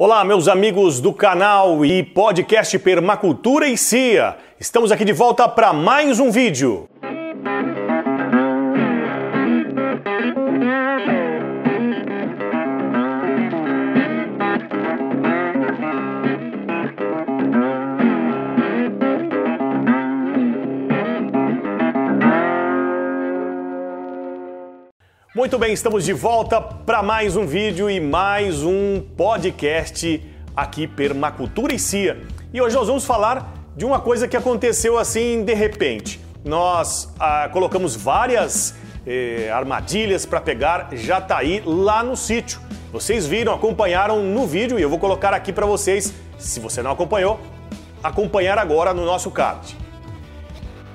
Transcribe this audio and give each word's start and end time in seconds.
Olá, 0.00 0.24
meus 0.24 0.46
amigos 0.46 1.00
do 1.00 1.12
canal 1.12 1.84
e 1.84 2.04
podcast 2.04 2.78
Permacultura 2.78 3.66
e 3.66 3.76
CIA. 3.76 4.36
Estamos 4.60 4.92
aqui 4.92 5.04
de 5.04 5.12
volta 5.12 5.48
para 5.48 5.72
mais 5.72 6.20
um 6.20 6.30
vídeo. 6.30 6.88
Muito 25.34 25.58
bem, 25.58 25.74
estamos 25.74 26.06
de 26.06 26.14
volta 26.14 26.58
para 26.58 27.02
mais 27.02 27.36
um 27.36 27.46
vídeo 27.46 27.90
e 27.90 28.00
mais 28.00 28.62
um 28.62 28.98
podcast 29.14 30.26
aqui 30.56 30.86
Permacultura 30.86 31.74
e 31.74 31.78
CIA. 31.78 32.22
E 32.50 32.62
hoje 32.62 32.74
nós 32.74 32.86
vamos 32.88 33.04
falar 33.04 33.52
de 33.76 33.84
uma 33.84 34.00
coisa 34.00 34.26
que 34.26 34.38
aconteceu 34.38 34.96
assim 34.96 35.44
de 35.44 35.52
repente. 35.52 36.18
Nós 36.42 37.12
ah, 37.20 37.46
colocamos 37.52 37.94
várias 37.94 38.74
eh, 39.06 39.50
armadilhas 39.52 40.24
para 40.24 40.40
pegar 40.40 40.88
jataí 40.92 41.62
lá 41.62 42.02
no 42.02 42.16
sítio. 42.16 42.58
Vocês 42.90 43.26
viram, 43.26 43.52
acompanharam 43.52 44.22
no 44.22 44.46
vídeo 44.46 44.78
e 44.78 44.82
eu 44.82 44.88
vou 44.88 44.98
colocar 44.98 45.34
aqui 45.34 45.52
para 45.52 45.66
vocês, 45.66 46.14
se 46.38 46.58
você 46.58 46.82
não 46.82 46.92
acompanhou, 46.92 47.38
acompanhar 48.02 48.58
agora 48.58 48.94
no 48.94 49.04
nosso 49.04 49.30
card. 49.30 49.76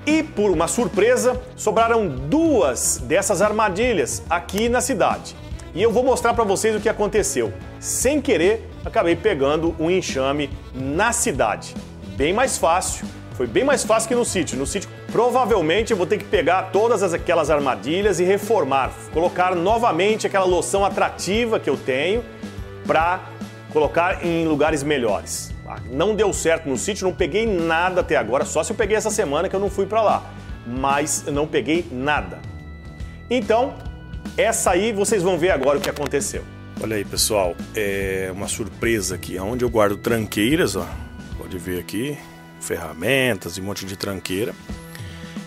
E 0.06 0.22
por 0.22 0.52
uma 0.52 0.68
surpresa, 0.68 1.42
sobraram 1.56 2.08
duas 2.08 2.98
dessas 2.98 3.42
armadilhas 3.42 4.22
aqui 4.30 4.68
na 4.68 4.82
cidade. 4.82 5.36
E 5.74 5.82
eu 5.82 5.92
vou 5.92 6.04
mostrar 6.04 6.34
para 6.34 6.44
vocês 6.44 6.76
o 6.76 6.80
que 6.80 6.90
aconteceu. 6.90 7.54
Sem 7.80 8.22
querer, 8.22 8.70
acabei 8.84 9.16
pegando 9.16 9.74
um 9.80 9.90
enxame 9.90 10.50
na 10.74 11.14
cidade. 11.14 11.74
Bem 12.18 12.34
mais 12.34 12.58
fácil, 12.58 13.08
foi 13.34 13.48
bem 13.48 13.64
mais 13.64 13.84
fácil 13.84 14.10
que 14.10 14.16
no 14.16 14.26
sítio. 14.26 14.58
No 14.58 14.68
sítio, 14.68 14.90
provavelmente 15.12 15.92
eu 15.92 15.98
vou 15.98 16.06
ter 16.06 16.18
que 16.18 16.26
pegar 16.26 16.72
todas 16.72 17.02
aquelas 17.14 17.50
armadilhas 17.50 18.20
e 18.20 18.24
reformar, 18.24 18.92
colocar 19.14 19.56
novamente 19.56 20.28
aquela 20.28 20.46
loção 20.46 20.86
atrativa 20.86 21.60
que 21.60 21.70
eu 21.70 21.78
tenho 21.78 22.24
para 22.86 23.22
colocar 23.72 24.24
em 24.24 24.46
lugares 24.46 24.84
melhores. 24.84 25.53
Não 25.92 26.16
deu 26.16 26.32
certo 26.34 26.68
no 26.68 26.78
sítio, 26.78 27.08
não 27.08 27.14
peguei 27.14 27.46
nada 27.46 28.02
até 28.02 28.16
agora, 28.16 28.46
só 28.46 28.64
se 28.64 28.72
eu 28.72 28.76
peguei 28.76 28.96
essa 28.96 29.10
semana 29.10 29.50
que 29.50 29.56
eu 29.56 29.60
não 29.60 29.70
fui 29.70 29.86
para 29.86 30.02
lá. 30.02 30.34
Mas 30.66 31.26
não 31.28 31.46
peguei 31.48 31.86
nada. 31.92 32.40
Então, 33.30 33.74
essa 34.38 34.72
aí 34.72 34.92
vocês 34.92 35.22
vão 35.24 35.38
ver 35.38 35.52
agora 35.52 35.78
o 35.78 35.82
que 35.82 35.90
aconteceu. 35.90 36.44
Olha 36.82 36.96
aí, 36.96 37.06
pessoal, 37.06 37.56
é 37.76 38.30
uma 38.34 38.48
surpresa 38.48 39.16
aqui, 39.16 39.38
onde 39.40 39.64
eu 39.64 39.70
guardo 39.70 39.98
tranqueiras, 39.98 40.76
ó. 40.76 40.88
Pode 41.38 41.58
ver 41.58 41.80
aqui, 41.80 42.18
ferramentas 42.60 43.58
e 43.58 43.62
um 43.62 43.66
monte 43.66 43.86
de 43.86 43.96
tranqueira. 43.96 44.54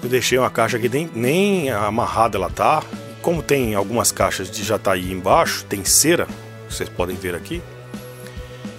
Eu 0.03 0.09
deixei 0.09 0.39
uma 0.39 0.51
caixa 0.51 0.77
aqui 0.77 0.89
nem, 0.89 1.11
nem 1.15 1.71
amarrada 1.71 2.37
ela 2.37 2.51
tá. 2.51 2.83
Como 3.23 3.43
tem 3.43 3.75
algumas 3.75 4.13
caixas 4.13 4.51
de 4.51 4.63
jataí 4.63 5.11
embaixo, 5.11 5.65
tem 5.65 5.85
cera, 5.85 6.29
vocês 6.69 6.89
podem 6.89 7.17
ver 7.17 7.35
aqui 7.35 7.61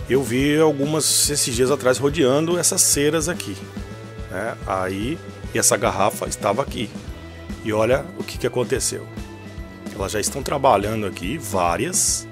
eu 0.10 0.24
vi 0.24 0.58
algumas 0.58 1.30
esses 1.30 1.54
dias 1.54 1.70
atrás 1.70 1.98
rodeando 1.98 2.58
essas 2.58 2.82
ceras 2.82 3.28
aqui. 3.28 3.58
Né? 4.32 4.56
Aí, 4.66 5.20
essa 5.54 5.76
garrafa 5.76 6.28
estava 6.28 6.62
aqui. 6.62 6.90
E 7.64 7.74
olha 7.74 8.06
o 8.18 8.24
que, 8.24 8.38
que 8.38 8.48
aconteceu. 8.48 9.06
Elas 9.94 10.12
já 10.12 10.20
estão 10.20 10.42
trabalhando 10.44 11.06
aqui, 11.06 11.38
várias. 11.38 12.28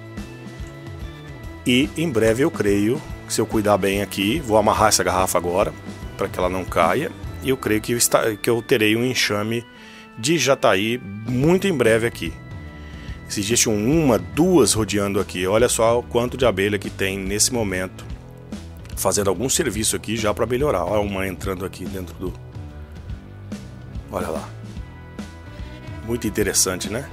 E 1.65 1.89
em 1.97 2.09
breve 2.09 2.43
eu 2.43 2.51
creio, 2.51 3.01
se 3.27 3.41
eu 3.41 3.45
cuidar 3.45 3.77
bem 3.77 4.01
aqui, 4.01 4.39
vou 4.39 4.57
amarrar 4.57 4.89
essa 4.89 5.03
garrafa 5.03 5.37
agora, 5.37 5.73
para 6.17 6.29
que 6.29 6.37
ela 6.37 6.49
não 6.49 6.63
caia. 6.63 7.11
E 7.43 7.49
eu 7.49 7.57
creio 7.57 7.81
que 7.81 7.93
eu, 7.93 7.97
está, 7.97 8.35
que 8.35 8.49
eu 8.49 8.61
terei 8.61 8.95
um 8.95 9.03
enxame 9.03 9.65
de 10.17 10.37
jataí 10.37 11.01
muito 11.27 11.67
em 11.67 11.75
breve 11.75 12.07
aqui. 12.07 12.33
Dias 13.27 13.59
tinham 13.59 13.75
uma, 13.75 14.17
duas 14.17 14.73
rodeando 14.73 15.19
aqui. 15.19 15.45
Olha 15.45 15.67
só 15.67 15.99
o 15.99 16.03
quanto 16.03 16.37
de 16.37 16.45
abelha 16.45 16.77
que 16.77 16.89
tem 16.89 17.17
nesse 17.17 17.53
momento. 17.53 18.05
Fazendo 18.95 19.29
algum 19.29 19.49
serviço 19.49 19.95
aqui 19.95 20.15
já 20.15 20.33
para 20.33 20.45
melhorar. 20.45 20.85
Olha 20.85 21.01
uma 21.01 21.27
entrando 21.27 21.65
aqui 21.65 21.85
dentro 21.85 22.15
do. 22.15 22.33
Olha 24.11 24.29
lá. 24.29 24.47
Muito 26.05 26.27
interessante, 26.27 26.89
né? 26.89 27.09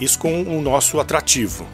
Isso 0.00 0.18
com 0.18 0.42
o 0.42 0.60
nosso 0.60 1.00
atrativo. 1.00 1.66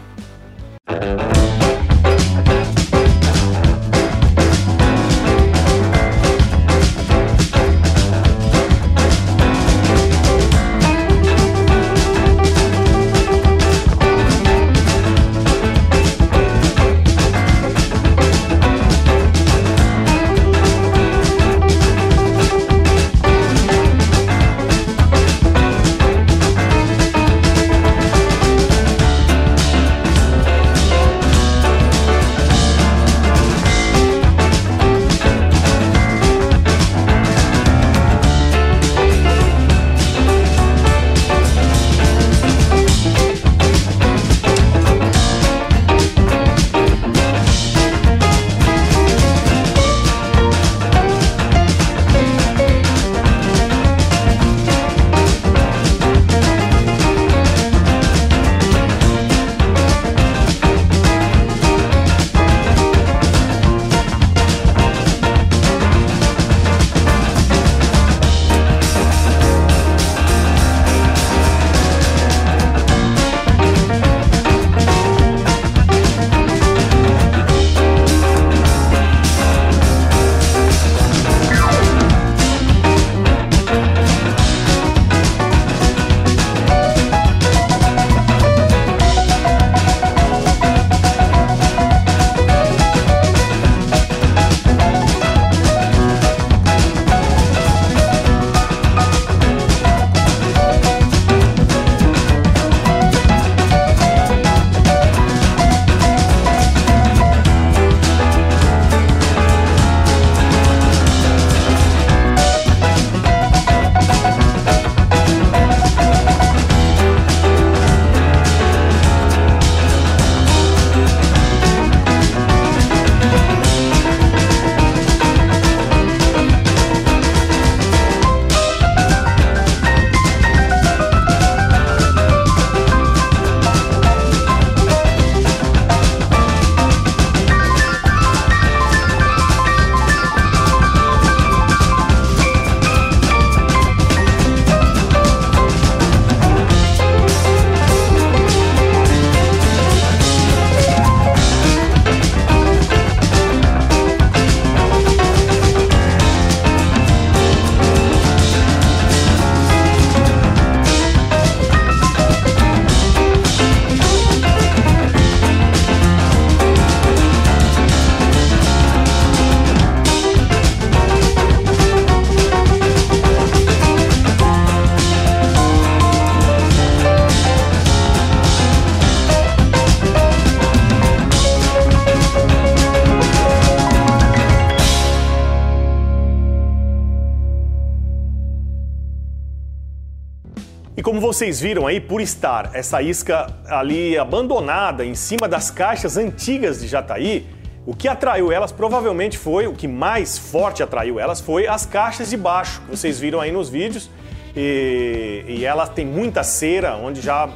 Como 191.03 191.21
vocês 191.21 191.61
viram 191.61 191.87
aí, 191.87 192.01
por 192.01 192.21
estar 192.21 192.71
essa 192.73 193.03
isca 193.03 193.53
ali 193.67 194.17
abandonada 194.17 195.05
em 195.05 195.15
cima 195.15 195.49
das 195.49 195.71
caixas 195.71 196.17
antigas 196.17 196.81
de 196.81 196.87
Jataí, 196.87 197.47
o 197.85 197.95
que 197.95 198.07
atraiu 198.09 198.53
elas 198.53 198.71
provavelmente 198.71 199.37
foi, 199.37 199.67
o 199.67 199.75
que 199.75 199.89
mais 199.89 200.39
forte 200.39 200.83
atraiu 200.83 201.19
elas 201.19 201.41
foi 201.41 201.67
as 201.67 201.85
caixas 201.85 202.31
de 202.31 202.37
baixo, 202.37 202.81
que 202.83 202.91
vocês 202.91 203.19
viram 203.19 203.41
aí 203.41 203.51
nos 203.51 203.69
vídeos. 203.69 204.09
E, 204.57 205.45
e 205.49 205.65
ela 205.65 205.87
tem 205.87 206.07
muita 206.07 206.45
cera, 206.45 206.97
onde 206.97 207.21
já 207.21 207.49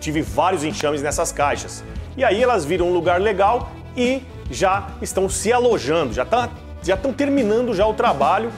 tive 0.00 0.20
vários 0.20 0.64
enxames 0.64 1.00
nessas 1.00 1.30
caixas. 1.30 1.84
E 2.16 2.24
aí 2.24 2.42
elas 2.42 2.64
viram 2.64 2.88
um 2.88 2.92
lugar 2.92 3.20
legal 3.20 3.70
e 3.96 4.22
já 4.50 4.88
estão 5.00 5.28
se 5.28 5.52
alojando, 5.52 6.12
já 6.12 6.24
tá, 6.24 6.50
já 6.82 6.94
estão 6.94 7.12
terminando 7.12 7.72
já 7.72 7.86
o 7.86 7.94
trabalho 7.94 8.50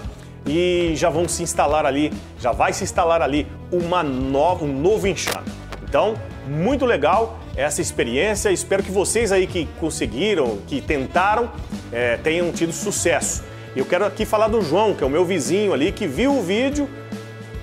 e 0.47 0.93
já 0.95 1.11
vão 1.11 1.29
se 1.29 1.43
instalar 1.43 1.85
ali, 1.85 2.13
já 2.41 2.53
vai 2.53 2.73
se 2.73 2.85
instalar 2.85 3.21
ali 3.21 3.47
uma 3.73 4.03
nova, 4.03 4.65
um 4.65 4.73
novo 4.73 5.07
enxame. 5.07 5.47
Então, 5.83 6.15
muito 6.47 6.85
legal 6.85 7.39
essa 7.57 7.81
experiência. 7.81 8.51
Espero 8.51 8.83
que 8.83 8.91
vocês 8.91 9.33
aí 9.33 9.47
que 9.47 9.67
conseguiram, 9.81 10.59
que 10.67 10.81
tentaram, 10.81 11.51
é, 11.93 12.17
tenham 12.19 12.53
tido 12.53 12.73
sucesso. 12.73 13.43
Eu 13.75 13.85
quero 13.85 14.05
aqui 14.05 14.25
falar 14.25 14.49
do 14.49 14.63
João, 14.63 14.95
que 14.95 15.03
é 15.03 15.07
o 15.07 15.11
meu 15.11 15.25
vizinho 15.25 15.73
ali, 15.73 15.93
que 15.93 16.07
viu 16.07 16.37
o 16.37 16.43
vídeo, 16.43 16.89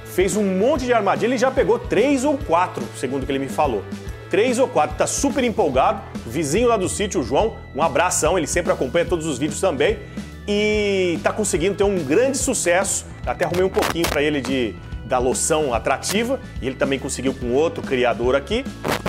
fez 0.05 0.35
um 0.35 0.43
monte 0.43 0.85
de 0.85 0.93
armadilha, 0.93 1.29
ele 1.29 1.37
já 1.37 1.49
pegou 1.49 1.79
três 1.79 2.23
ou 2.23 2.37
quatro, 2.37 2.83
segundo 2.97 3.25
que 3.25 3.31
ele 3.31 3.39
me 3.39 3.49
falou. 3.49 3.83
Três 4.29 4.59
ou 4.59 4.67
quatro, 4.67 4.95
tá 4.97 5.07
super 5.07 5.43
empolgado. 5.43 6.01
Vizinho 6.25 6.67
lá 6.67 6.77
do 6.77 6.89
sítio, 6.89 7.21
o 7.21 7.23
João, 7.23 7.55
um 7.75 7.81
abração, 7.81 8.37
ele 8.37 8.47
sempre 8.47 8.71
acompanha 8.71 9.05
todos 9.05 9.25
os 9.25 9.37
vídeos 9.37 9.61
também 9.61 9.99
e 10.47 11.19
tá 11.23 11.31
conseguindo 11.31 11.75
ter 11.75 11.83
um 11.83 12.03
grande 12.03 12.37
sucesso. 12.37 13.05
Até 13.25 13.45
arrumei 13.45 13.63
um 13.63 13.69
pouquinho 13.69 14.07
para 14.07 14.21
ele 14.21 14.41
de 14.41 14.75
da 15.05 15.19
loção 15.19 15.73
atrativa 15.73 16.39
e 16.61 16.67
ele 16.67 16.75
também 16.75 16.97
conseguiu 16.97 17.33
com 17.33 17.51
outro 17.51 17.83
criador 17.83 18.35
aqui 18.35 18.63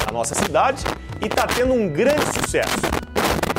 na 0.05 0.13
nossa 0.13 0.35
cidade 0.35 0.85
e 1.25 1.29
tá 1.29 1.47
tendo 1.47 1.73
um 1.73 1.89
grande 1.89 2.25
sucesso. 2.35 2.75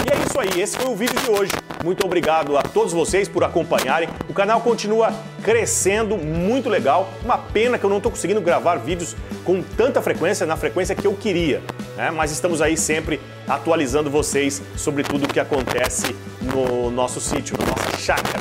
E 0.06 0.12
é 0.12 0.24
isso 0.24 0.40
aí, 0.40 0.62
esse 0.62 0.78
foi 0.78 0.92
o 0.92 0.96
vídeo 0.96 1.20
de 1.20 1.32
hoje. 1.32 1.52
Muito 1.84 2.06
obrigado 2.06 2.58
a 2.58 2.64
todos 2.64 2.94
vocês 2.94 3.28
por 3.28 3.44
acompanharem. 3.44 4.10
O 4.30 4.34
canal 4.34 4.62
continua 4.62 5.14
crescendo, 5.44 6.18
muito 6.18 6.70
legal. 6.70 7.10
Uma 7.24 7.38
pena 7.38 7.78
que 7.78 7.84
eu 7.84 7.90
não 7.90 7.98
estou 7.98 8.12
conseguindo 8.12 8.42
gravar 8.42 8.76
vídeos 8.78 9.16
com 9.44 9.62
tanta 9.62 10.02
frequência, 10.02 10.46
na 10.46 10.58
frequência 10.58 10.96
que 10.96 11.06
eu 11.08 11.14
queria. 11.14 11.62
Né? 11.96 12.12
Mas 12.12 12.32
estamos 12.32 12.62
aí 12.62 12.76
sempre 12.78 13.20
atualizando 13.48 14.10
vocês 14.10 14.62
sobre 14.76 15.04
tudo 15.04 15.26
o 15.26 15.28
que 15.28 15.40
acontece 15.40 16.16
no 16.42 16.90
nosso 16.90 17.20
sítio, 17.20 17.58
na 17.60 17.66
nossa 17.66 17.98
chácara. 17.98 18.40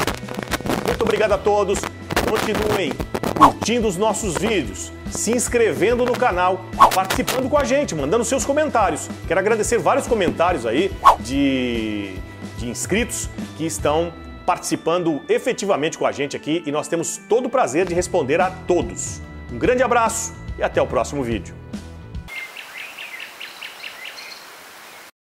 Muito 0.87 1.03
obrigado 1.03 1.33
a 1.33 1.39
todos. 1.39 1.81
Continuem 2.29 2.93
curtindo 3.37 3.89
os 3.89 3.97
nossos 3.97 4.35
vídeos, 4.35 4.93
se 5.11 5.33
inscrevendo 5.33 6.05
no 6.05 6.12
canal, 6.12 6.65
participando 6.95 7.49
com 7.49 7.59
a 7.59 7.65
gente, 7.65 7.95
mandando 7.95 8.25
seus 8.25 8.45
comentários. 8.45 9.09
Quero 9.27 9.41
agradecer 9.41 9.79
vários 9.79 10.06
comentários 10.06 10.65
aí 10.65 10.91
de, 11.21 12.15
de 12.59 12.69
inscritos 12.69 13.29
que 13.56 13.67
estão 13.67 14.12
participando 14.47 15.23
efetivamente 15.29 15.99
com 15.99 16.06
a 16.06 16.12
gente 16.12 16.37
aqui 16.37 16.62
e 16.67 16.73
nós 16.73 16.87
temos 16.87 17.19
todo 17.29 17.47
o 17.47 17.51
prazer 17.51 17.87
de 17.87 17.95
responder 17.95 18.41
a 18.41 18.51
todos. 18.51 19.21
Um 19.53 19.59
grande 19.59 19.83
abraço 19.83 20.35
e 20.59 20.62
até 20.62 20.81
o 20.81 20.87
próximo 20.87 21.23
vídeo. 21.23 21.63